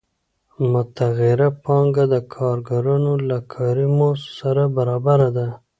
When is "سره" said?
4.39-4.63